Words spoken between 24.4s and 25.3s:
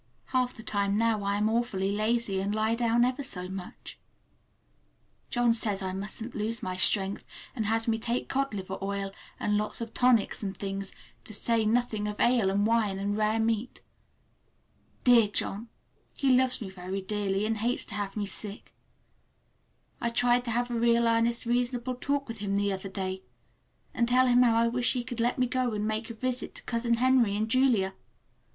how I wish he would